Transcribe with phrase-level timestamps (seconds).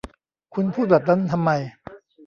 [0.53, 1.51] คุณพูดแบบนั้นทำไม